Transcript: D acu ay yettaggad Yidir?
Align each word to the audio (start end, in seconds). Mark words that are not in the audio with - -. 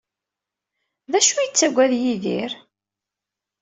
D 1.11 1.13
acu 1.19 1.35
ay 1.37 1.47
yettaggad 1.47 1.93
Yidir? 2.01 2.51